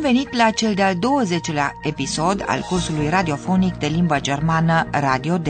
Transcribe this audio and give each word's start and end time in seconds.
Bun 0.00 0.12
venit 0.12 0.34
la 0.34 0.50
cel 0.50 0.74
de-al 0.74 0.94
20-lea 0.94 1.70
episod 1.82 2.44
al 2.46 2.60
cursului 2.60 3.08
radiofonic 3.08 3.74
de 3.74 3.86
limbă 3.86 4.20
germană 4.20 4.88
Radio 4.90 5.38
D. 5.38 5.46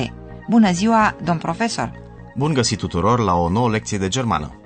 Bună 0.48 0.72
ziua, 0.72 1.16
domn 1.24 1.38
profesor! 1.38 1.92
Bun 2.36 2.52
găsit 2.52 2.78
tuturor 2.78 3.18
la 3.18 3.34
o 3.34 3.48
nouă 3.48 3.70
lecție 3.70 3.98
de 3.98 4.08
germană. 4.08 4.60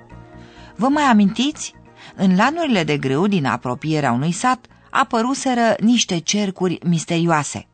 Vă 0.75 0.87
mai 0.87 1.03
amintiți? 1.03 1.73
În 2.15 2.35
lanurile 2.35 2.83
de 2.83 2.97
grâu 2.97 3.27
din 3.27 3.45
apropierea 3.45 4.11
unui 4.11 4.31
sat 4.31 4.65
apăruseră 4.89 5.75
niște 5.79 6.19
cercuri 6.19 6.79
misterioase. 6.83 7.67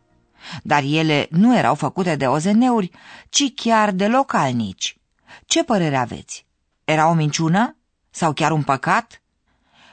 Dar 0.63 0.84
ele 0.84 1.27
nu 1.29 1.57
erau 1.57 1.75
făcute 1.75 2.15
de 2.15 2.25
ozeneuri, 2.25 2.91
ci 3.29 3.53
chiar 3.55 3.91
de 3.91 4.07
localnici. 4.07 4.98
Ce 5.45 5.63
părere 5.63 5.95
aveți? 5.98 6.45
Era 6.84 7.09
o 7.09 7.13
minciună? 7.13 7.77
Sau 8.09 8.34
chiar 8.34 8.51
un 8.51 8.63
păcat? 8.63 9.20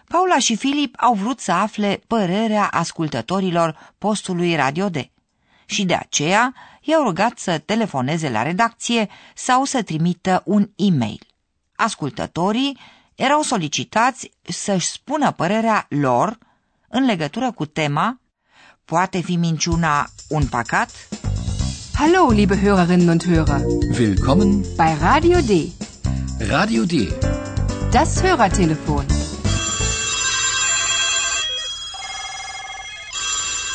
Paula 0.09 0.39
și 0.39 0.57
Filip 0.57 0.95
au 0.99 1.15
vrut 1.15 1.41
să 1.41 1.53
afle 1.53 2.01
părerea 2.07 2.69
ascultătorilor 2.71 3.95
postului 3.99 4.57
Radio 4.57 4.89
D 4.89 4.97
și 5.65 5.85
de 5.85 5.95
aceea 5.95 6.55
i-au 6.81 7.03
rugat 7.03 7.39
să 7.39 7.59
telefoneze 7.59 8.31
la 8.31 8.43
redacție 8.43 9.09
sau 9.35 9.65
să 9.65 9.83
trimită 9.83 10.43
un 10.45 10.71
e-mail. 10.77 11.21
Ascultătorii 11.77 12.79
erau 13.15 13.43
solicitați 13.43 14.31
să-și 14.43 14.87
spună 14.87 15.33
părerea 15.33 15.87
lor 15.89 16.39
în 16.89 17.05
legătură 17.05 17.53
cu 17.53 17.67
tema 17.67 18.21
Poate 18.85 19.21
fi 19.21 19.37
minciuna 19.37 20.07
un 20.29 20.47
păcat? 20.47 20.91
Hallo, 21.95 22.31
liebe 22.31 22.57
Hörerinnen 22.57 23.09
und 23.09 23.25
Hörer. 23.25 23.61
Willkommen 23.99 24.61
bei 24.61 24.97
Radio 25.01 25.39
D. 25.41 25.73
Radio 26.49 26.85
D. 26.85 26.93
Das 27.91 28.21
Hörertelefon. 28.23 29.18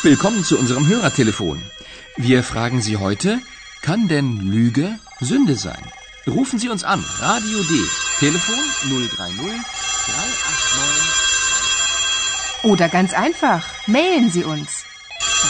Willkommen 0.04 0.44
zu 0.44 0.58
unserem 0.58 0.86
Hörertelefon. 0.86 1.62
Wir 2.16 2.42
fragen 2.42 2.82
Sie 2.82 2.98
heute, 2.98 3.40
kann 3.80 4.06
denn 4.06 4.38
Lüge 4.38 4.98
Sünde 5.20 5.56
sein? 5.56 5.82
Rufen 6.26 6.58
Sie 6.58 6.68
uns 6.68 6.84
an, 6.84 7.02
Radio 7.20 7.62
D, 7.62 7.68
Telefon 8.18 8.58
030 8.82 9.08
389. 9.08 9.62
Oder 12.64 12.90
ganz 12.90 13.14
einfach, 13.14 13.64
mailen 13.86 14.30
Sie 14.30 14.44
uns. 14.44 14.84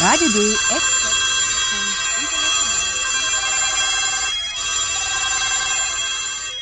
Radio 0.01 0.29
D. 0.29 0.39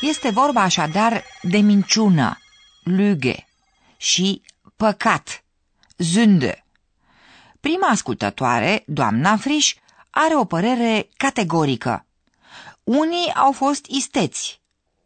Este 0.00 0.30
vorba 0.30 0.62
așadar 0.62 1.24
de 1.42 1.58
minciună, 1.58 2.38
lüge, 2.84 3.46
și 3.96 4.42
păcat, 4.76 5.44
Sünde. 5.96 6.61
Prima 7.62 7.86
ascultătoare, 7.86 8.82
doamna 8.86 9.36
Friș, 9.36 9.74
are 10.10 10.36
o 10.36 10.44
părere 10.44 11.08
categorică. 11.16 12.04
Unii 12.84 13.32
au 13.34 13.52
fost 13.52 13.86
isteți, 13.86 14.60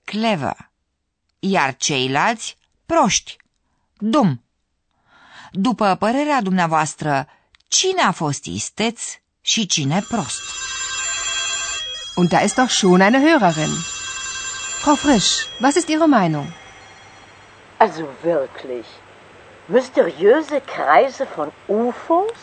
clever, 0.04 0.70
iar 1.38 1.76
ceilalți 1.76 2.56
proști, 2.86 3.36
dum. 3.98 4.42
După 5.52 5.94
părerea 5.94 6.42
dumneavoastră, 6.42 7.28
cine 7.68 8.02
a 8.02 8.10
fost 8.10 8.44
isteț 8.44 9.02
și 9.40 9.66
cine 9.66 10.04
prost? 10.08 10.40
Und 12.14 12.28
da 12.28 12.40
ist 12.40 12.54
doch 12.54 12.70
schon 12.70 13.00
eine 13.00 13.18
Hörerin. 13.18 13.72
Frau 14.80 14.94
Frisch, 14.94 15.46
was 15.60 15.74
ist 15.74 15.88
Ihre 15.88 16.06
Meinung? 16.06 16.46
Also 17.78 18.04
wirklich. 18.24 18.86
Mysteriöse 19.68 20.60
Kreise 20.60 21.26
von 21.26 21.50
UFOs? 21.68 22.40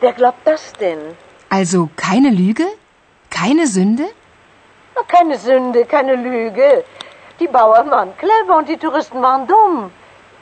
Wer 0.00 0.12
glaubt 0.12 0.46
das 0.46 0.72
denn? 0.80 1.16
Also 1.48 1.90
keine 1.96 2.30
Lüge? 2.30 2.66
Keine 3.30 3.66
Sünde? 3.66 4.06
Na, 4.94 5.02
keine 5.02 5.36
Sünde, 5.38 5.84
keine 5.84 6.14
Lüge. 6.14 6.84
Die 7.40 7.48
Bauern 7.48 7.90
waren 7.90 8.16
clever 8.16 8.56
und 8.58 8.68
die 8.68 8.76
Touristen 8.76 9.20
waren 9.20 9.46
dumm. 9.48 9.90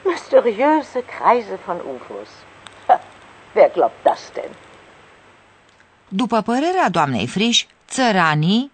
Mysteriöse 0.05 1.01
Kreise 1.03 1.57
von 1.65 1.77
UFOs. 1.81 2.31
Ha, 2.87 2.99
wer 3.55 3.69
glaubt 3.69 4.03
das 4.03 4.31
denn? 4.35 4.51
După 6.11 6.41
părerea 6.41 6.89
doamnei 6.89 7.27
Friș, 7.27 7.65
țăranii, 7.87 8.71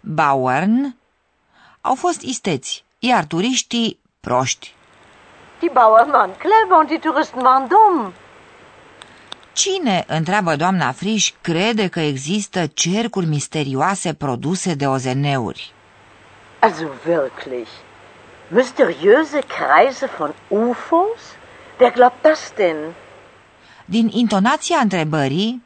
Bauern, 0.00 0.96
au 1.80 1.94
fost 1.94 2.20
isteți, 2.20 2.84
iar 2.98 3.24
turiștii 3.24 3.98
proști. 4.20 4.74
Die 5.64 5.70
Bauern 5.70 6.12
waren 6.12 6.34
clever 6.38 6.76
und 6.80 6.90
die 6.90 6.98
Touristen 6.98 7.40
waren 7.42 7.68
dumm. 7.68 8.12
Cine, 9.52 10.04
întreabă 10.06 10.56
doamna 10.56 10.92
Friș, 10.92 11.32
crede 11.40 11.88
că 11.88 12.00
există 12.00 12.66
cercuri 12.66 13.26
misterioase 13.26 14.14
produse 14.14 14.74
de 14.74 14.86
ozeneuri? 14.86 15.72
Also 16.58 16.84
wirklich. 17.06 17.68
Mysteriöse 18.48 19.40
Kreise 19.40 20.06
von 20.18 20.34
UFOs? 20.48 21.22
Wer 21.80 21.90
glaubt 21.92 22.22
das 22.22 22.52
denn? 22.56 22.76
Din 23.84 24.10
intonația 24.12 24.76
întrebării, 24.82 25.62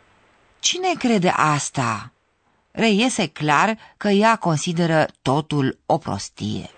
cine 0.59 0.93
crede 0.99 1.33
asta? 1.37 2.13
Reiese 2.71 3.27
clar 3.27 3.77
că 3.97 4.09
ea 4.09 4.37
consideră 4.37 5.07
totul 5.23 5.79
o 5.87 5.99
prostie. 5.99 6.71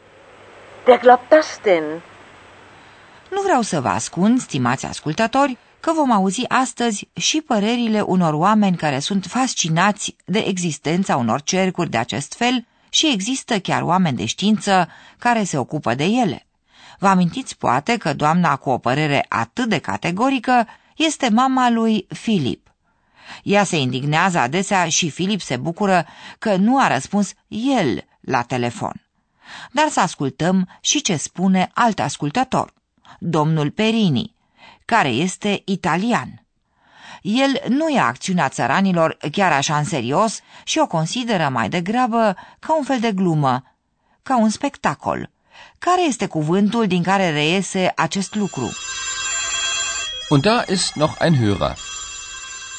Wer 0.86 0.98
glaubt 0.98 1.28
das 1.28 1.58
denn? 1.62 1.84
Nu 3.30 3.40
vreau 3.42 3.62
să 3.62 3.80
vă 3.80 3.88
ascund, 3.88 4.40
stimați 4.40 4.86
ascultători, 4.86 5.58
că 5.80 5.92
vom 5.92 6.10
auzi 6.10 6.48
astăzi 6.48 7.08
și 7.12 7.40
părerile 7.40 8.00
unor 8.00 8.34
oameni 8.34 8.76
care 8.76 8.98
sunt 8.98 9.26
fascinați 9.26 10.16
de 10.24 10.38
existența 10.38 11.16
unor 11.16 11.42
cercuri 11.42 11.90
de 11.90 11.96
acest 11.96 12.34
fel 12.34 12.66
și 12.88 13.10
există 13.12 13.60
chiar 13.60 13.82
oameni 13.82 14.16
de 14.16 14.24
știință 14.24 14.88
care 15.18 15.44
se 15.44 15.58
ocupă 15.58 15.94
de 15.94 16.04
ele. 16.04 16.46
Vă 16.98 17.06
amintiți 17.06 17.56
poate 17.56 17.96
că 17.96 18.14
doamna 18.14 18.56
cu 18.56 18.70
o 18.70 18.78
părere 18.78 19.26
atât 19.28 19.68
de 19.68 19.78
categorică 19.78 20.66
este 20.96 21.28
mama 21.28 21.70
lui 21.70 22.06
Filip. 22.08 22.68
Ea 23.42 23.64
se 23.64 23.76
indignează 23.76 24.38
adesea 24.38 24.88
și 24.88 25.10
Filip 25.10 25.40
se 25.40 25.56
bucură 25.56 26.06
că 26.38 26.56
nu 26.56 26.78
a 26.78 26.88
răspuns 26.88 27.32
el 27.48 28.04
la 28.20 28.42
telefon. 28.42 29.06
Dar 29.72 29.88
să 29.88 30.00
ascultăm 30.00 30.68
și 30.80 31.00
ce 31.00 31.16
spune 31.16 31.70
alt 31.74 32.00
ascultător, 32.00 32.72
domnul 33.18 33.70
Perini, 33.70 34.34
care 34.84 35.08
este 35.08 35.62
italian. 35.64 36.44
El 37.22 37.60
nu 37.68 37.90
ia 37.94 38.06
acțiunea 38.06 38.48
țăranilor 38.48 39.16
chiar 39.32 39.52
așa 39.52 39.76
în 39.76 39.84
serios 39.84 40.40
și 40.64 40.78
o 40.78 40.86
consideră 40.86 41.48
mai 41.48 41.68
degrabă 41.68 42.36
ca 42.58 42.76
un 42.76 42.84
fel 42.84 43.00
de 43.00 43.12
glumă, 43.12 43.62
ca 44.22 44.36
un 44.38 44.48
spectacol. 44.48 45.30
Care 45.78 46.02
este 46.02 46.26
cuvântul 46.26 46.86
din 46.86 47.02
care 47.02 47.30
reiese 47.30 47.92
acest 47.96 48.34
lucru? 48.34 48.70
Und 50.28 50.42
da 50.42 50.62
ist 50.68 50.94
noch 50.94 51.14
ein 51.20 51.34
Hörer. 51.34 51.74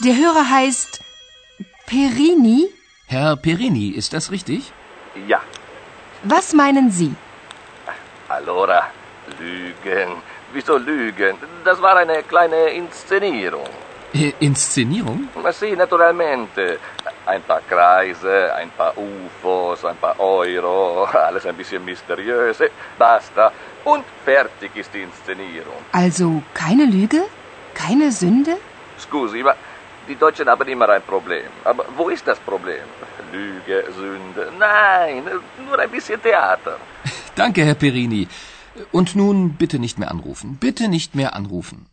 Der 0.04 0.14
Hörer 0.16 0.46
heißt 0.50 1.02
Perini. 1.86 2.70
Herr 3.08 3.36
Perini, 3.36 3.88
ist 3.96 4.12
das 4.14 4.30
richtig? 4.30 4.64
Ja, 5.28 5.42
Was 6.24 6.52
meinen 6.54 6.90
Sie? 6.92 7.12
allora, 8.28 8.92
Lügen. 9.40 10.10
Wieso 10.54 10.78
Lügen? 10.78 11.38
Das 11.64 11.82
war 11.82 11.98
eine 11.98 12.24
kleine 12.24 12.70
Inszenierung. 12.72 13.70
Inszenierung? 14.40 15.30
Sì, 15.52 15.76
naturalmente. 15.76 16.80
Ein 17.26 17.42
paar 17.44 17.62
Kreise, 17.70 18.54
ein 18.56 18.70
paar 18.72 18.94
UFOs, 18.98 19.86
ein 19.86 19.96
paar 19.98 20.20
Euro, 20.20 21.06
alles 21.28 21.46
ein 21.46 21.56
bisschen 21.56 21.84
mysteriös. 21.86 22.58
Basta. 22.98 23.52
Und 23.86 24.04
fertig 24.26 24.72
ist 24.76 24.94
die 24.94 25.04
Inszenierung. 25.04 25.82
Also 25.92 26.44
keine 26.54 26.86
Lüge? 26.86 27.24
Keine 27.74 28.12
Sünde? 28.12 28.58
Scusi, 29.00 29.42
ma 29.44 29.56
die 30.08 30.16
Deutschen 30.16 30.50
haben 30.50 30.68
immer 30.68 30.90
ein 30.90 31.02
Problem. 31.04 31.46
Aber 31.64 31.86
wo 31.96 32.10
ist 32.10 32.28
das 32.28 32.40
Problem? 32.40 32.84
Lüge, 33.32 33.86
Sünde? 33.96 34.52
Nein, 34.60 35.24
nur 35.66 35.80
ein 35.80 35.90
bisschen 35.90 36.22
Theater. 36.22 36.78
Danke, 37.36 37.64
Herr 37.64 37.76
Perini. 37.76 38.28
Und 38.92 39.08
nun 39.14 39.50
bitte 39.50 39.78
nicht 39.78 39.98
mehr 39.98 40.10
anrufen. 40.12 40.58
Bitte 40.60 40.88
nicht 40.88 41.14
mehr 41.14 41.34
anrufen. 41.34 41.88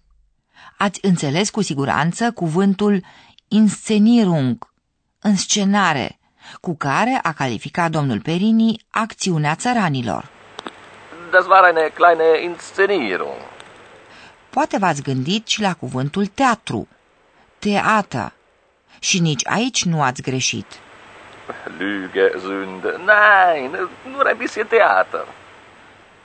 Ați 0.77 0.99
înțeles 1.03 1.51
cu 1.51 1.63
siguranță 1.63 2.31
cuvântul 2.33 3.05
inscenierung, 3.49 4.73
înscenare, 5.19 6.19
cu 6.61 6.77
care 6.77 7.19
a 7.23 7.33
calificat 7.33 7.91
domnul 7.91 8.21
Perini 8.21 8.87
acțiunea 8.91 9.55
țăranilor. 9.55 10.29
Das 11.31 11.47
war 11.47 11.65
eine 11.65 11.91
kleine 11.95 12.43
Inszenierung. 12.43 13.41
Poate 14.51 14.79
v-ați 14.79 15.03
gândit 15.03 15.47
și 15.47 15.61
la 15.61 15.75
cuvântul 15.75 16.27
teatru, 16.27 16.89
teată, 17.59 18.33
și 18.99 19.19
nici 19.21 19.47
aici 19.47 19.85
nu 19.85 20.03
ați 20.03 20.23
greșit. 20.23 20.67
Lüge, 21.79 22.39
Sünde. 22.41 22.91
Nein, 23.13 23.71
nur 24.13 24.27
ein 24.27 24.37
bisschen 24.37 24.67
Theater. 24.67 25.25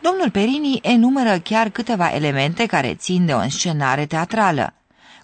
Domnul 0.08 0.32
Perini 0.32 0.80
enumeră 0.82 1.38
chiar 1.44 1.70
câteva 1.70 2.10
elemente 2.14 2.66
care 2.66 2.96
țin 2.96 3.26
de 3.26 3.34
o 3.34 3.38
înscenare 3.38 4.06
teatrală. 4.06 4.74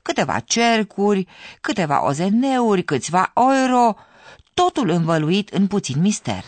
Câteva 0.02 0.40
cercuri, 0.40 1.28
câteva 1.62 2.06
ozeneuri, 2.06 2.84
câțiva 2.84 3.32
euro, 3.36 3.96
totul 4.54 4.90
învăluit 4.90 5.50
în 5.50 5.68
puțin 5.68 6.02
mister. 6.02 6.44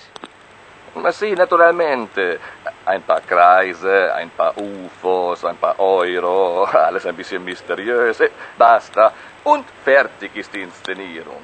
Ma 0.94 1.10
sì, 1.10 1.30
naturalmente. 1.36 2.22
Ein 2.94 3.02
paar 3.06 3.22
Kreise, 3.32 3.96
ein 4.22 4.30
paar 4.36 4.54
UFOs, 4.56 5.40
ein 5.44 5.58
paar 5.60 5.76
Euro, 5.80 6.66
alles 6.88 7.04
ein 7.06 7.16
bisschen 7.16 7.44
mysteriös. 7.44 8.20
Eh, 8.20 8.32
Basta. 8.58 9.14
Und 9.44 9.64
fertig 9.84 10.30
ist 10.42 10.52
die 10.52 10.62
Inszenierung. 10.62 11.42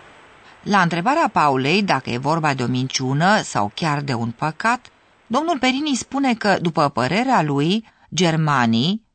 La 0.62 0.81
întrebarea 0.81 1.30
Paulei 1.31 1.83
dacă 1.83 2.10
e 2.10 2.18
vorba 2.18 2.54
de 2.54 2.63
o 2.63 2.68
minciună 2.68 3.42
sau 3.42 3.72
chiar 3.75 4.01
de 4.01 4.13
un 4.13 4.31
păcat, 4.31 4.81
domnul 5.28 5.60
Perini 5.60 5.96
spune 5.96 6.34
că, 6.34 6.58
după 6.62 6.90
părerea 6.90 7.42
lui, 7.42 7.86
germanii, 8.14 9.06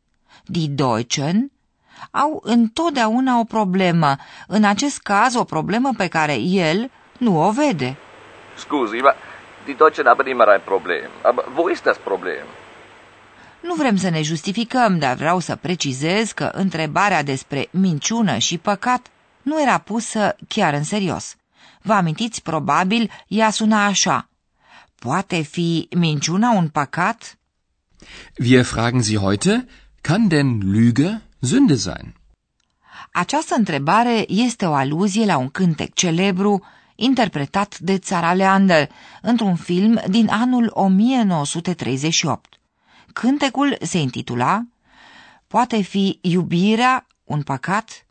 die 0.45 0.69
Deutschen, 0.69 1.51
au 2.11 2.41
întotdeauna 2.45 3.39
o 3.39 3.45
problemă, 3.45 4.17
în 4.47 4.65
acest 4.65 4.99
caz 4.99 5.35
o 5.35 5.45
problemă 5.45 5.91
pe 5.97 6.09
care 6.09 6.35
el 6.35 6.91
nu 7.19 7.47
o 7.47 7.51
vede. 7.51 7.97
Scusi, 8.57 8.97
ma 8.97 9.15
die 9.65 9.75
Deutschen 9.75 10.07
haben 10.07 10.27
immer 10.27 10.49
ein 10.49 10.61
Problem. 10.65 11.11
Aber 11.23 11.45
wo 11.57 11.71
ist 11.71 11.83
das 11.83 11.97
Problem? 11.97 12.47
Nu 13.61 13.75
vrem 13.75 13.97
să 13.97 14.09
ne 14.09 14.23
justificăm, 14.23 14.99
dar 14.99 15.17
vreau 15.17 15.39
să 15.39 15.57
precizez 15.57 16.33
că 16.33 16.51
întrebarea 16.53 17.23
despre 17.23 17.69
minciună 17.71 18.39
și 18.39 18.59
păcat 18.59 19.07
nu 19.43 19.63
era 19.63 19.79
pusă 19.79 20.37
chiar 20.49 20.75
în 20.75 20.83
serios. 20.85 21.37
Vă 21.83 21.93
amintiți, 21.93 22.43
probabil, 22.43 23.11
ea 23.27 23.51
suna 23.51 23.85
așa. 23.85 24.29
Poate 25.03 25.43
fi 25.43 25.89
minciuna 25.97 26.51
un 26.51 26.69
păcat? 26.69 27.39
Wir 28.39 28.65
fragen 28.65 29.03
Sie 29.03 29.17
heute, 29.17 29.67
kann 30.01 30.29
denn 30.29 30.61
Lüge 30.61 31.21
Sünde 31.41 31.77
sein? 31.77 32.15
Această 33.13 33.55
întrebare 33.59 34.25
este 34.29 34.67
o 34.67 34.73
aluzie 34.73 35.25
la 35.25 35.37
un 35.37 35.49
cântec 35.49 35.95
celebru 35.95 36.65
interpretat 36.95 37.79
de 37.79 37.99
Țara 37.99 38.35
Leander 38.35 38.89
într-un 39.23 39.57
film 39.57 40.01
din 40.09 40.29
anul 40.29 40.71
1938. 40.75 42.61
Cântecul 43.13 43.77
se 43.81 43.99
intitula 43.99 44.67
Poate 45.47 45.81
fi 45.81 46.19
iubirea 46.21 47.07
un 47.25 47.43
păcat? 47.43 48.07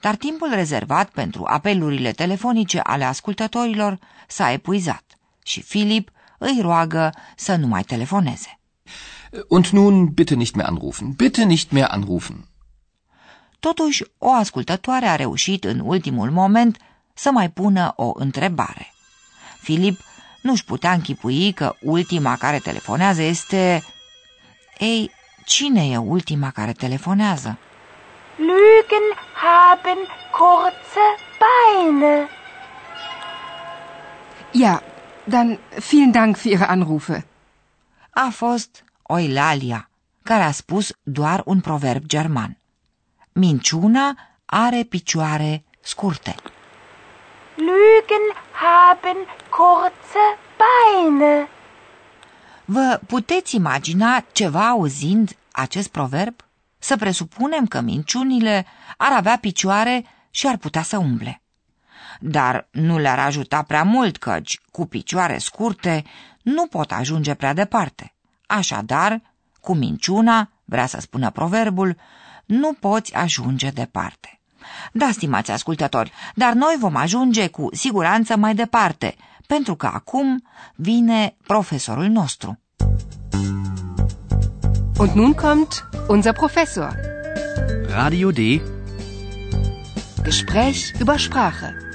Dar 0.00 0.16
timpul 0.16 0.50
rezervat 0.50 1.10
pentru 1.10 1.44
apelurile 1.46 2.10
telefonice 2.12 2.78
ale 2.78 3.04
ascultătorilor 3.04 3.98
s-a 4.26 4.50
epuizat 4.50 5.17
și 5.48 5.62
Filip 5.62 6.10
îi 6.38 6.58
roagă 6.60 7.14
să 7.36 7.54
nu 7.56 7.66
mai 7.66 7.82
telefoneze. 7.82 8.58
Und 9.48 9.66
nun 9.66 10.06
bitte 10.06 10.34
nicht 10.34 10.54
mehr 10.54 10.66
anrufen. 10.66 11.12
Bitte 11.12 11.44
nicht 11.44 11.70
mehr 11.70 11.88
anrufen. 11.90 12.48
Totuși, 13.60 14.04
o 14.18 14.32
ascultătoare 14.32 15.06
a 15.06 15.16
reușit 15.16 15.64
în 15.64 15.80
ultimul 15.84 16.30
moment 16.30 16.76
să 17.14 17.30
mai 17.30 17.50
pună 17.50 17.92
o 17.96 18.12
întrebare. 18.14 18.92
Filip 19.60 20.00
nu-și 20.42 20.64
putea 20.64 20.92
închipui 20.92 21.52
că 21.52 21.74
ultima 21.80 22.36
care 22.36 22.58
telefonează 22.58 23.22
este... 23.22 23.82
Ei, 24.78 25.10
cine 25.44 25.90
e 25.90 25.96
ultima 25.96 26.50
care 26.50 26.72
telefonează? 26.72 27.58
Lügen 28.36 29.06
haben 29.42 29.98
kurze 30.30 31.06
Beine. 31.40 32.28
Ja, 34.52 34.82
dann 35.28 35.58
vielen 35.90 36.12
Dank 36.12 36.38
für 36.38 36.48
Ihre 36.48 36.68
Anrufe. 36.68 37.24
A 38.10 38.30
fost 38.30 38.84
Oilalia, 39.02 39.88
care 40.22 40.44
a 40.44 40.52
spus 40.52 40.92
doar 41.02 41.42
un 41.44 41.60
proverb 41.60 42.06
german. 42.06 42.56
Minciuna 43.32 44.16
are 44.46 44.84
picioare 44.84 45.64
scurte. 45.80 46.34
Lügen 47.56 48.24
haben 48.52 49.16
kurze 49.50 50.24
Beine. 50.60 51.48
Vă 52.64 53.00
puteți 53.06 53.54
imagina 53.54 54.24
ceva 54.32 54.68
auzind 54.68 55.36
acest 55.52 55.88
proverb? 55.88 56.34
Să 56.78 56.96
presupunem 56.96 57.66
că 57.66 57.80
minciunile 57.80 58.66
ar 58.96 59.12
avea 59.12 59.38
picioare 59.40 60.04
și 60.30 60.46
ar 60.46 60.56
putea 60.56 60.82
să 60.82 60.96
umble. 60.96 61.42
Dar 62.20 62.68
nu 62.70 62.98
le-ar 62.98 63.18
ajuta 63.18 63.62
prea 63.62 63.82
mult 63.82 64.16
căci, 64.16 64.60
cu 64.70 64.86
picioare 64.86 65.38
scurte, 65.38 66.04
nu 66.42 66.66
pot 66.66 66.92
ajunge 66.92 67.34
prea 67.34 67.52
departe. 67.52 68.14
Așadar, 68.46 69.20
cu 69.60 69.74
minciuna, 69.74 70.50
vrea 70.64 70.86
să 70.86 71.00
spună 71.00 71.30
proverbul, 71.30 71.96
nu 72.46 72.72
poți 72.72 73.14
ajunge 73.14 73.70
departe. 73.70 74.40
Da, 74.92 75.10
stimați 75.10 75.50
ascultători, 75.50 76.12
dar 76.34 76.52
noi 76.52 76.76
vom 76.78 76.96
ajunge 76.96 77.46
cu 77.46 77.68
siguranță 77.72 78.36
mai 78.36 78.54
departe, 78.54 79.16
pentru 79.46 79.74
că 79.74 79.86
acum 79.86 80.42
vine 80.74 81.36
profesorul 81.46 82.06
nostru. 82.06 82.58
Und 84.98 85.10
nun 85.10 85.32
kommt 85.32 85.88
unser 86.08 86.32
Professor. 86.32 86.96
Radio 87.88 88.30
D. 88.30 88.38
Gespräch 90.22 90.92
über 91.00 91.18
Sprache. 91.18 91.87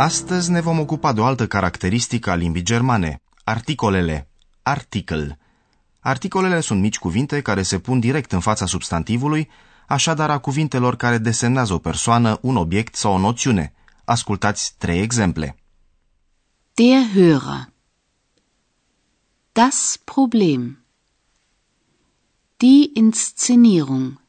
Astăzi 0.00 0.50
ne 0.50 0.60
vom 0.60 0.78
ocupa 0.78 1.12
de 1.12 1.20
o 1.20 1.24
altă 1.24 1.46
caracteristică 1.46 2.30
a 2.30 2.34
limbii 2.34 2.62
germane, 2.62 3.22
articolele, 3.44 4.28
article. 4.62 5.38
Articolele 6.00 6.60
sunt 6.60 6.80
mici 6.80 6.98
cuvinte 6.98 7.40
care 7.40 7.62
se 7.62 7.78
pun 7.78 8.00
direct 8.00 8.32
în 8.32 8.40
fața 8.40 8.66
substantivului, 8.66 9.48
așadar 9.86 10.30
a 10.30 10.38
cuvintelor 10.38 10.96
care 10.96 11.18
desemnează 11.18 11.72
o 11.72 11.78
persoană, 11.78 12.38
un 12.42 12.56
obiect 12.56 12.94
sau 12.94 13.12
o 13.12 13.18
noțiune. 13.18 13.72
Ascultați 14.04 14.74
trei 14.78 15.00
exemple. 15.00 15.56
Der 16.74 17.02
Hörer. 17.14 17.72
Das 19.52 20.00
Problem. 20.04 20.84
Die 22.56 22.90
Inszenierung. 22.92 24.20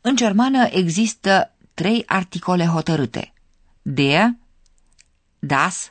În 0.00 0.16
germană 0.16 0.66
există 0.70 1.54
trei 1.74 2.02
articole 2.06 2.64
hotărâte. 2.66 3.32
Der, 3.82 4.30
das 5.40 5.90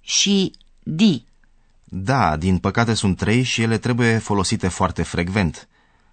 și 0.00 0.52
die. 0.82 1.24
Da, 1.84 2.36
din 2.36 2.58
păcate 2.58 2.94
sunt 2.94 3.16
trei 3.16 3.42
și 3.42 3.62
ele 3.62 3.78
trebuie 3.78 4.18
folosite 4.18 4.68
foarte 4.68 5.02
frecvent. 5.02 5.68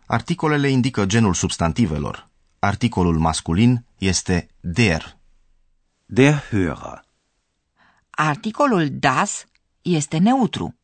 Articolele 0.05 0.69
indică 0.69 1.05
genul 1.05 1.33
substantivelor. 1.33 2.29
Articolul 2.59 3.17
masculin 3.19 3.85
este 3.97 4.47
der. 4.59 5.17
Der 6.05 6.43
Hörer. 6.49 7.03
Articolul 8.09 8.89
das 8.89 9.45
este 9.81 10.17
neutru. 10.17 10.75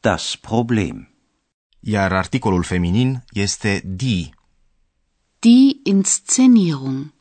Das 0.00 0.36
Problem. 0.36 1.08
Iar 1.80 2.12
articolul 2.12 2.62
feminin 2.62 3.24
este 3.32 3.82
die. 3.84 4.30
Die 5.38 5.80
Inszenierung. 5.82 7.12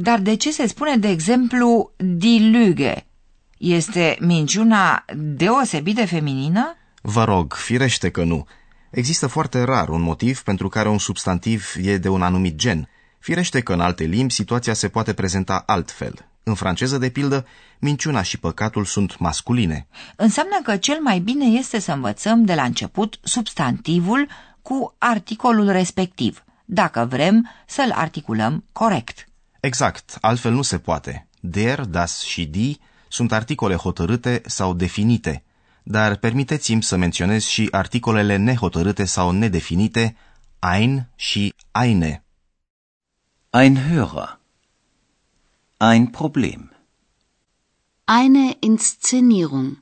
Dar 0.00 0.18
de 0.18 0.34
ce 0.34 0.52
se 0.52 0.66
spune, 0.66 0.96
de 0.96 1.08
exemplu, 1.08 1.92
die 1.96 2.50
Lüge? 2.50 2.94
Este 3.58 4.16
minciuna 4.20 5.04
deosebit 5.14 5.94
de 5.94 6.04
feminină? 6.04 6.76
Vă 7.02 7.24
rog, 7.24 7.54
firește 7.54 8.10
că 8.10 8.24
nu. 8.24 8.46
Există 8.90 9.26
foarte 9.26 9.62
rar 9.62 9.88
un 9.88 10.00
motiv 10.00 10.42
pentru 10.42 10.68
care 10.68 10.88
un 10.88 10.98
substantiv 10.98 11.74
e 11.82 11.96
de 11.96 12.08
un 12.08 12.22
anumit 12.22 12.54
gen. 12.54 12.88
Firește 13.18 13.60
că 13.60 13.72
în 13.72 13.80
alte 13.80 14.04
limbi 14.04 14.32
situația 14.32 14.72
se 14.72 14.88
poate 14.88 15.12
prezenta 15.12 15.62
altfel. 15.66 16.28
În 16.42 16.54
franceză, 16.54 16.98
de 16.98 17.10
pildă, 17.10 17.46
minciuna 17.78 18.22
și 18.22 18.38
păcatul 18.38 18.84
sunt 18.84 19.18
masculine. 19.18 19.86
Înseamnă 20.16 20.60
că 20.62 20.76
cel 20.76 20.98
mai 21.02 21.18
bine 21.18 21.44
este 21.44 21.78
să 21.78 21.92
învățăm 21.92 22.44
de 22.44 22.54
la 22.54 22.62
început 22.62 23.18
substantivul 23.22 24.28
cu 24.62 24.94
articolul 24.98 25.70
respectiv, 25.70 26.44
dacă 26.64 27.06
vrem 27.10 27.50
să-l 27.66 27.92
articulăm 27.94 28.64
corect. 28.72 29.27
Exact, 29.60 30.18
altfel 30.20 30.52
nu 30.52 30.62
se 30.62 30.78
poate. 30.78 31.28
Der, 31.40 31.84
das 31.84 32.22
și 32.22 32.46
die 32.46 32.76
sunt 33.08 33.32
articole 33.32 33.74
hotărâte 33.74 34.42
sau 34.46 34.74
definite, 34.74 35.42
dar 35.82 36.16
permiteți-mi 36.16 36.82
să 36.82 36.96
menționez 36.96 37.44
și 37.44 37.68
articolele 37.70 38.36
nehotărâte 38.36 39.04
sau 39.04 39.30
nedefinite, 39.30 40.16
ein 40.74 41.08
și 41.16 41.54
eine. 41.82 42.22
Ein 43.50 43.76
Hörer. 43.76 44.38
Ein 45.76 46.06
Problem. 46.06 46.72
Eine 48.22 48.56
Inszenierung. 48.58 49.78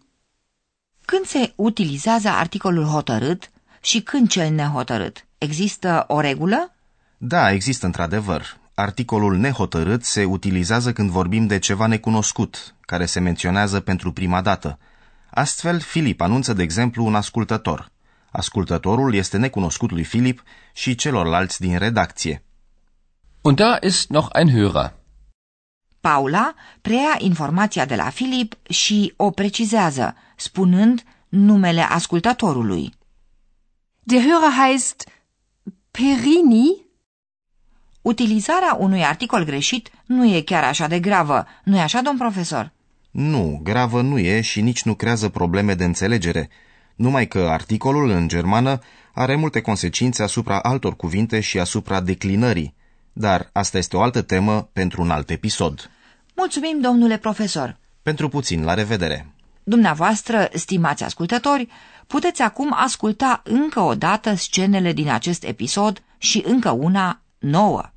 Când 1.04 1.24
se 1.24 1.52
utilizează 1.56 2.28
articolul 2.28 2.84
hotărât 2.84 3.50
și 3.80 4.00
când 4.00 4.28
cel 4.28 4.52
nehotărât, 4.52 5.26
există 5.38 6.04
o 6.08 6.20
regulă? 6.20 6.74
Da, 7.18 7.50
există 7.50 7.86
într-adevăr. 7.86 8.58
Articolul 8.78 9.36
nehotărât 9.36 10.04
se 10.04 10.24
utilizează 10.24 10.92
când 10.92 11.10
vorbim 11.10 11.46
de 11.46 11.58
ceva 11.58 11.86
necunoscut, 11.86 12.74
care 12.80 13.06
se 13.06 13.20
menționează 13.20 13.80
pentru 13.80 14.12
prima 14.12 14.40
dată. 14.40 14.78
Astfel, 15.30 15.80
Filip 15.80 16.20
anunță, 16.20 16.52
de 16.52 16.62
exemplu, 16.62 17.04
un 17.04 17.14
ascultător. 17.14 17.90
Ascultătorul 18.30 19.14
este 19.14 19.36
necunoscut 19.36 19.90
lui 19.90 20.04
Filip 20.04 20.42
și 20.72 20.94
celorlalți 20.94 21.60
din 21.60 21.78
redacție. 21.78 22.44
Und 23.40 23.56
da 23.56 23.78
ist 23.82 24.08
noch 24.08 24.28
ein 24.32 24.48
Hörer. 24.48 24.92
Paula 26.00 26.54
preia 26.80 27.16
informația 27.18 27.84
de 27.84 27.94
la 27.94 28.10
Filip 28.10 28.54
și 28.68 29.12
o 29.16 29.30
precizează, 29.30 30.14
spunând 30.36 31.02
numele 31.28 31.80
ascultătorului. 31.80 32.94
Der 34.02 34.20
Hörer 34.20 34.52
heißt 34.64 35.08
Perini? 35.90 36.85
Utilizarea 38.06 38.76
unui 38.78 39.04
articol 39.04 39.44
greșit 39.44 39.90
nu 40.04 40.26
e 40.26 40.40
chiar 40.40 40.64
așa 40.64 40.86
de 40.86 41.00
gravă, 41.00 41.46
nu-i 41.64 41.80
așa, 41.80 42.00
domn 42.00 42.18
profesor? 42.18 42.72
Nu, 43.10 43.60
gravă 43.62 44.00
nu 44.00 44.18
e 44.18 44.40
și 44.40 44.60
nici 44.60 44.82
nu 44.82 44.94
creează 44.94 45.28
probleme 45.28 45.74
de 45.74 45.84
înțelegere, 45.84 46.48
numai 46.96 47.26
că 47.26 47.38
articolul 47.38 48.10
în 48.10 48.28
germană 48.28 48.80
are 49.14 49.36
multe 49.36 49.60
consecințe 49.60 50.22
asupra 50.22 50.58
altor 50.58 50.96
cuvinte 50.96 51.40
și 51.40 51.58
asupra 51.58 52.00
declinării, 52.00 52.74
dar 53.12 53.50
asta 53.52 53.78
este 53.78 53.96
o 53.96 54.02
altă 54.02 54.22
temă 54.22 54.68
pentru 54.72 55.02
un 55.02 55.10
alt 55.10 55.30
episod. 55.30 55.90
Mulțumim, 56.36 56.80
domnule 56.80 57.18
profesor! 57.18 57.78
Pentru 58.02 58.28
puțin, 58.28 58.64
la 58.64 58.74
revedere! 58.74 59.34
Dumneavoastră, 59.62 60.48
stimați 60.52 61.04
ascultători, 61.04 61.68
puteți 62.06 62.42
acum 62.42 62.74
asculta 62.76 63.42
încă 63.44 63.80
o 63.80 63.94
dată 63.94 64.34
scenele 64.34 64.92
din 64.92 65.08
acest 65.08 65.44
episod 65.44 66.02
și 66.18 66.42
încă 66.46 66.70
una 66.70 67.20
nouă. 67.38 67.90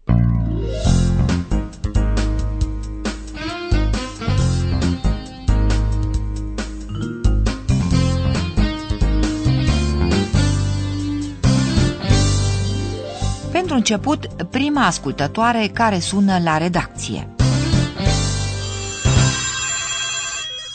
Început, 13.79 14.21
prima 14.57 14.85
ascultătoare 14.85 15.63
care 15.73 15.99
sună 15.99 16.35
la 16.43 16.57
redacție. 16.57 17.21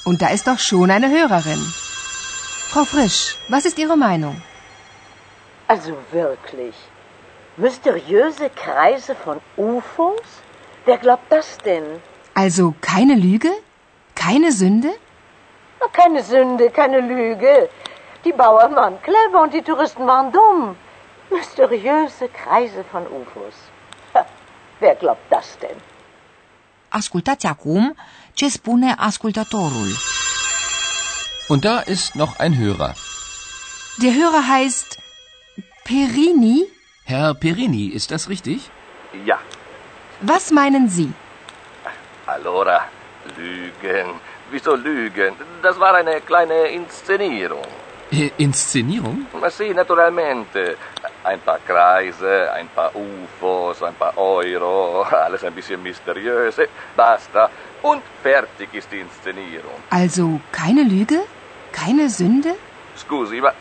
Und 0.09 0.17
da 0.19 0.29
ist 0.37 0.45
doch 0.51 0.61
schon 0.69 0.89
eine 0.97 1.09
Hörerin. 1.15 1.63
Frau 2.73 2.85
Frisch, 2.93 3.21
was 3.55 3.63
ist 3.69 3.77
Ihre 3.85 3.97
Meinung? 4.09 4.37
Also 5.75 5.91
wirklich. 6.21 6.77
Mysteriöse 7.67 8.47
Kreise 8.65 9.13
von 9.25 9.37
UFOs? 9.69 10.29
Wer 10.87 10.99
glaubt 11.05 11.29
das 11.37 11.47
denn? 11.69 11.87
Also 12.45 12.65
keine 12.91 13.15
Lüge? 13.27 13.53
Keine 14.25 14.51
Sünde? 14.61 14.91
Na, 15.81 15.87
keine 16.01 16.23
Sünde, 16.33 16.65
keine 16.81 17.01
Lüge. 17.13 17.55
Die 18.25 18.35
Bauern 18.43 18.73
waren 18.81 18.97
clever 19.09 19.39
und 19.45 19.53
die 19.57 19.65
Touristen 19.71 20.05
waren 20.13 20.29
dumm. 20.39 20.77
Mysteriöse 21.31 22.28
Kreise 22.28 22.85
von 22.90 23.07
UFOs. 23.07 23.54
Ha, 24.14 24.26
wer 24.81 24.95
glaubt 24.95 25.31
das 25.31 25.57
denn? 25.59 25.76
Ascultați 26.88 27.47
acum 27.47 27.97
ce 28.33 28.49
spune 28.49 28.95
ascultătorul. 28.99 29.88
Und 31.49 31.61
da 31.64 31.83
ist 31.87 32.14
noch 32.14 32.38
ein 32.38 32.54
Hörer. 32.59 32.95
Der 34.02 34.12
Hörer 34.12 34.43
heißt 34.49 34.99
Perini? 35.85 36.66
Herr 37.04 37.35
Perini, 37.35 37.87
ist 37.88 38.11
das 38.11 38.28
richtig? 38.28 38.71
Ja. 39.26 39.38
Was 40.21 40.50
meinen 40.50 40.88
Sie? 40.88 41.12
Allora, 42.26 42.88
Lügen. 43.37 44.09
Wieso 44.50 44.75
Lügen? 44.75 45.35
Das 45.62 45.78
war 45.78 45.95
eine 45.95 46.21
kleine 46.21 46.69
Inszenierung. 46.69 47.66
Äh, 48.11 48.31
Inszenierung? 48.38 49.26
Ma 49.40 49.50
sì, 49.50 49.75
naturalmente. 49.75 50.76
Ein 51.25 51.40
paar 51.40 51.59
Kreise, 51.66 52.52
ein 52.52 52.69
paar 52.76 52.90
UFOs, 52.95 53.83
ein 53.83 53.95
paar 53.95 54.16
Euro, 54.16 55.02
alles 55.26 55.43
ein 55.45 55.54
bisschen 55.54 55.83
mysteriös. 55.83 56.59
Eh, 56.59 56.69
Basta. 56.97 57.50
Und 57.83 58.02
fertig 58.23 58.69
ist 58.73 58.88
die 58.93 59.00
Inszenierung. 59.07 59.78
Also 59.90 60.40
keine 60.52 60.83
Lüge? 60.83 61.19
Keine 61.73 62.09
Sünde? 62.09 62.54
Scusi, 62.97 63.40
ma 63.40 63.52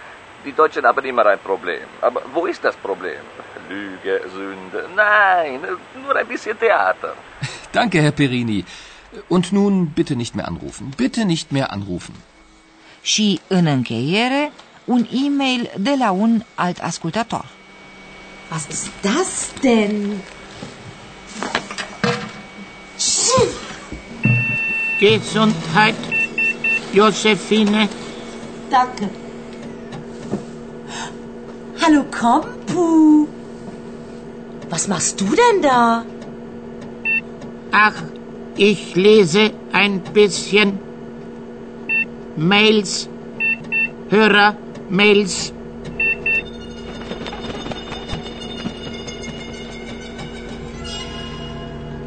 die 0.45 0.51
Deutschen 0.51 0.85
haben 0.85 1.05
immer 1.05 1.25
ein 1.25 1.39
Problem. 1.39 1.87
Aber 2.01 2.21
wo 2.33 2.45
ist 2.45 2.63
das 2.63 2.75
Problem? 2.75 3.23
Lüge, 3.69 4.21
Sünde? 4.35 4.89
Nein, 4.95 5.59
nur 6.03 6.15
ein 6.15 6.27
bisschen 6.27 6.57
Theater. 6.59 7.13
Danke, 7.71 8.01
Herr 8.01 8.11
Perini. 8.11 8.65
Und 9.29 9.51
nun 9.53 9.87
bitte 9.97 10.15
nicht 10.15 10.35
mehr 10.35 10.47
anrufen. 10.47 10.91
Bitte 10.97 11.25
nicht 11.25 11.51
mehr 11.51 11.71
anrufen. 11.71 12.15
Și, 13.01 13.41
în 13.47 13.65
încheiere, 13.65 14.51
un 14.85 15.07
e-mail 15.11 15.69
de 15.77 15.95
la 15.97 16.11
un 16.11 16.43
alt 16.55 16.79
ascultător. 16.81 17.45
Was 18.51 18.67
ist 18.69 18.89
das 19.01 19.51
denn? 19.61 20.21
Gesundheit, 24.99 25.95
Josephine. 26.93 27.89
Danke. 28.69 29.09
Hallo 31.81 32.03
Kompu. 32.11 33.27
Was 34.69 34.87
machst 34.87 35.19
du 35.19 35.25
denn 35.25 35.61
da? 35.61 36.05
Ach, 37.71 38.03
ich 38.55 38.95
lese 38.95 39.51
ein 39.71 39.99
bisschen 40.13 40.79
Mails, 42.35 43.09
Hörer-Mails. 44.89 45.53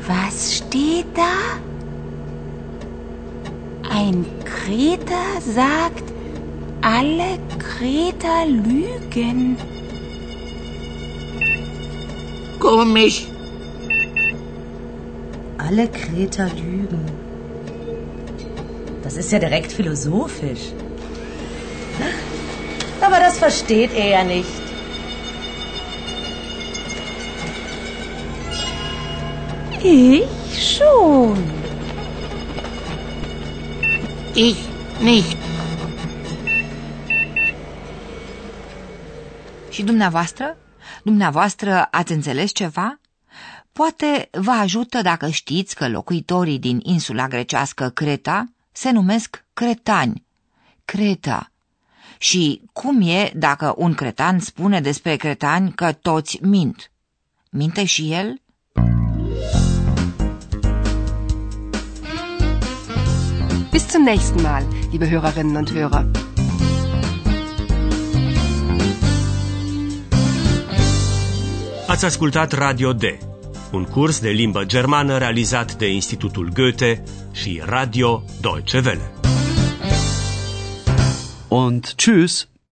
Was 0.06 0.56
steht 0.56 1.06
da? 1.14 1.58
Ein 3.90 4.24
Kreter 4.44 5.40
sagt, 5.40 6.04
alle 6.82 7.38
Kreter 7.58 8.46
lügen. 8.46 9.56
Komisch. 12.58 13.26
Alle 15.58 15.88
Kreter 15.88 16.48
lügen. 16.54 17.04
Das 19.02 19.16
ist 19.16 19.32
ja 19.32 19.38
direkt 19.38 19.72
philosophisch. 19.72 20.72
Aber 23.16 23.24
das 23.24 23.38
versteht 23.38 23.92
er 23.94 24.08
ja 24.08 24.24
nicht. 24.24 24.46
Ich 29.82 30.28
schon. 30.74 31.38
Ich 34.34 34.58
nicht. 35.00 35.36
Și 39.70 39.82
dumneavoastră? 39.82 40.56
Dumneavoastră 41.02 41.88
ați 41.90 42.12
înțeles 42.12 42.52
ceva? 42.52 43.00
Poate 43.72 44.28
vă 44.32 44.50
ajută 44.50 45.02
dacă 45.02 45.28
știți 45.28 45.74
că 45.74 45.88
locuitorii 45.88 46.58
din 46.58 46.80
insula 46.82 47.28
grecească 47.28 47.88
Creta 47.88 48.46
se 48.72 48.90
numesc 48.90 49.44
cretani. 49.52 50.24
Creta. 50.84 51.50
Și 52.18 52.60
cum 52.72 53.00
e 53.00 53.32
dacă 53.34 53.74
un 53.76 53.94
cretan 53.94 54.38
spune 54.38 54.80
despre 54.80 55.16
cretani 55.16 55.72
că 55.72 55.92
toți 55.92 56.38
mint? 56.42 56.90
Minte 57.50 57.84
și 57.84 58.12
el? 58.12 58.40
Bis 63.70 63.90
zum 63.90 64.02
nächsten 64.02 64.42
Mal, 64.42 64.64
liebe 64.90 65.08
Hörerinnen 65.08 65.56
und 65.56 65.70
Hörer. 65.70 66.06
Ați 71.86 72.04
ascultat 72.04 72.52
Radio 72.52 72.92
D, 72.92 73.02
un 73.72 73.84
curs 73.84 74.20
de 74.20 74.28
limbă 74.28 74.64
germană 74.64 75.18
realizat 75.18 75.74
de 75.74 75.92
Institutul 75.92 76.50
Goethe 76.54 77.02
și 77.32 77.62
Radio 77.64 78.22
Deutsche 78.40 78.78
Welle. 78.84 79.15
Und 81.56 81.96
tschüss. 81.96 82.48